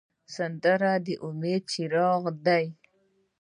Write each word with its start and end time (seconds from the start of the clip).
سندره 0.35 0.93
د 1.05 1.07
امید 1.27 1.61
څراغ 1.71 2.23
دی 2.45 2.65